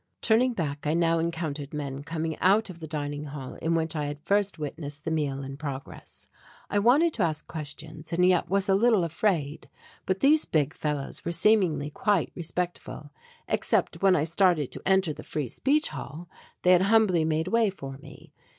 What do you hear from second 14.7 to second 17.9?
to enter the Free Speech Hall, they had humbly made way